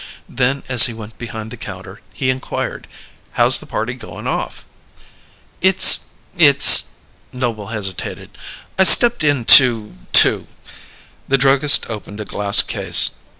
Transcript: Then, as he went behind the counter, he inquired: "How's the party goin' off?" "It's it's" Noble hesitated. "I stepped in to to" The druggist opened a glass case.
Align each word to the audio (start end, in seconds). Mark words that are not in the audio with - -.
Then, 0.29 0.63
as 0.67 0.87
he 0.87 0.95
went 0.95 1.19
behind 1.19 1.51
the 1.51 1.57
counter, 1.57 2.01
he 2.11 2.31
inquired: 2.31 2.87
"How's 3.33 3.59
the 3.59 3.67
party 3.67 3.93
goin' 3.93 4.25
off?" 4.25 4.65
"It's 5.61 6.05
it's" 6.35 6.93
Noble 7.43 7.67
hesitated. 7.67 8.35
"I 8.79 8.83
stepped 8.83 9.23
in 9.23 9.45
to 9.61 9.93
to" 10.13 10.47
The 11.27 11.37
druggist 11.37 11.85
opened 11.87 12.19
a 12.19 12.25
glass 12.25 12.63
case. 12.63 13.11